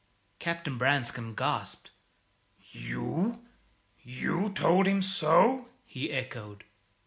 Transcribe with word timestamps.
Captain 0.39 0.79
Branscome 0.79 1.35
gasped. 1.35 1.91
"You 2.71 3.45
you 4.01 4.49
told 4.49 4.87
him 4.87 5.03
so?" 5.03 5.69
he 5.85 6.09
echoed. 6.09 6.63